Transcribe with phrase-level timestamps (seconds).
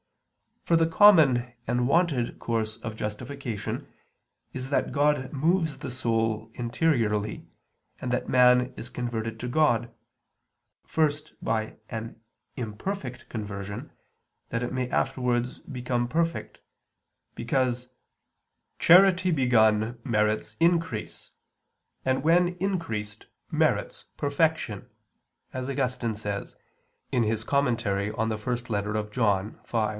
[0.63, 3.91] For the common and wonted course of justification
[4.53, 7.47] is that God moves the soul interiorly
[7.99, 9.91] and that man is converted to God,
[10.85, 12.19] first by an
[12.55, 13.91] imperfect conversion,
[14.49, 16.61] that it may afterwards become perfect;
[17.35, 17.89] because
[18.79, 21.31] "charity begun merits increase,
[22.05, 24.89] and when increased merits perfection,"
[25.53, 26.55] as Augustine says
[27.11, 27.47] (In Epist.
[27.47, 27.75] Joan.
[27.75, 29.67] Tract.
[29.69, 29.87] v).